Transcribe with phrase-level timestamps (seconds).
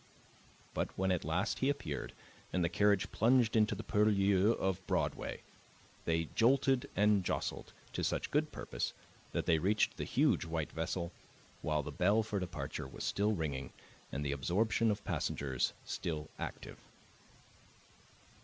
[0.73, 2.13] But when at last he appeared,
[2.51, 5.43] and the carriage plunged into the purlieus of Broadway,
[6.05, 8.93] they jolted and jostled to such good purpose
[9.31, 11.11] that they reached the huge white vessel
[11.61, 13.73] while the bell for departure was still ringing
[14.11, 16.79] and the absorption of passengers still active.